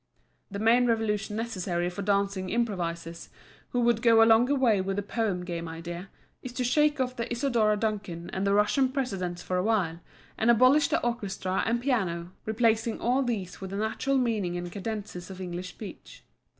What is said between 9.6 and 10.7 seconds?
while, and